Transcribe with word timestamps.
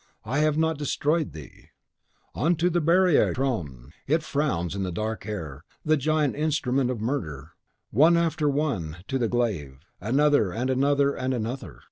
I 0.25 0.39
have 0.39 0.57
not 0.57 0.79
destroyed 0.79 1.31
thee!" 1.33 1.65
On 2.33 2.55
to 2.55 2.71
the 2.71 2.81
Barriere 2.81 3.33
du 3.33 3.35
Trone. 3.35 3.93
It 4.07 4.23
frowns 4.23 4.73
dark 4.73 5.25
in 5.27 5.31
the 5.31 5.37
air, 5.37 5.63
the 5.85 5.95
giant 5.95 6.35
instrument 6.35 6.89
of 6.89 6.99
murder! 7.01 7.51
One 7.91 8.17
after 8.17 8.49
one 8.49 8.97
to 9.09 9.19
the 9.19 9.27
glaive, 9.29 9.77
another 9.99 10.51
and 10.53 10.71
another 10.71 11.13
and 11.13 11.35
another! 11.35 11.79